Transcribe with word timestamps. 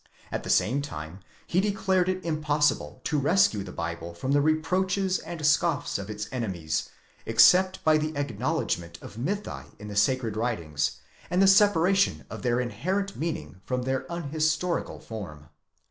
At 0.31 0.41
the 0.41 0.49
same 0.49 0.81
time 0.81 1.19
he 1.45 1.61
declared 1.61 2.09
it 2.09 2.25
impossible 2.25 3.01
to 3.03 3.19
rescue 3.19 3.63
the 3.63 3.71
Bible 3.71 4.15
from 4.15 4.31
the 4.31 4.41
reproaches 4.41 5.19
and 5.19 5.45
scoffs 5.45 5.99
of 5.99 6.09
its 6.09 6.27
enemies 6.31 6.89
except 7.27 7.83
by 7.83 7.99
the 7.99 8.17
acknowledgment 8.17 8.97
of 9.03 9.17
mythi 9.17 9.65
in 9.77 9.89
the 9.89 9.95
sacred 9.95 10.35
writings, 10.35 11.01
and 11.29 11.39
the 11.39 11.45
separation 11.45 12.25
of 12.31 12.41
their 12.41 12.59
inherent 12.59 13.15
meaning 13.15 13.61
from 13.63 13.83
their 13.83 14.07
unhistorical 14.11 14.99
form. 14.99 15.49